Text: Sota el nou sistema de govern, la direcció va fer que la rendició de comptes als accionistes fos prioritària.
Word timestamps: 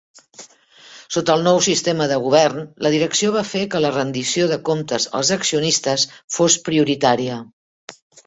Sota 1.15 1.33
el 1.39 1.43
nou 1.47 1.59
sistema 1.65 2.07
de 2.11 2.15
govern, 2.23 2.63
la 2.85 2.91
direcció 2.95 3.35
va 3.35 3.43
fer 3.51 3.61
que 3.75 3.81
la 3.85 3.93
rendició 3.93 4.49
de 4.53 4.59
comptes 4.71 5.07
als 5.21 5.31
accionistes 5.37 6.07
fos 6.39 6.57
prioritària. 6.71 7.37